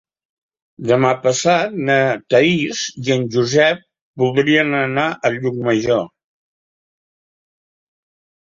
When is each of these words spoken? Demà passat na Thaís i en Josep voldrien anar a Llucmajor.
Demà 0.91 1.09
passat 1.25 1.75
na 1.89 1.97
Thaís 2.35 2.81
i 3.03 3.13
en 3.17 3.27
Josep 3.37 3.85
voldrien 4.23 4.75
anar 4.81 5.07
a 5.11 5.33
Llucmajor. 5.39 6.05